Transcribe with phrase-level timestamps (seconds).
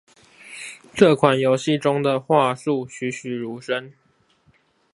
[0.95, 3.93] 這款遊戲中的樺樹栩詡如生